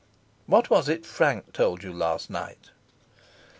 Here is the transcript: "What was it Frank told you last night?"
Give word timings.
"What 0.47 0.71
was 0.71 0.89
it 0.89 1.05
Frank 1.05 1.53
told 1.53 1.83
you 1.83 1.93
last 1.93 2.31
night?" 2.31 2.71